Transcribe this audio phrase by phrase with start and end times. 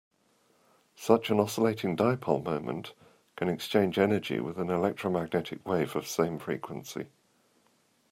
[0.95, 2.95] Such an oscillating dipole moment
[3.35, 7.05] can exchange energy with an electromagnetic wave of same frequency.